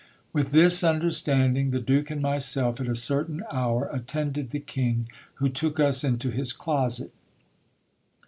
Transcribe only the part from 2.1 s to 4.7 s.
myself at a certain hour attended the